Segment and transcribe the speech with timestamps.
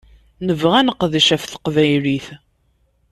[0.47, 2.27] Nebɣa ad neqdec ɣef teqbaylit.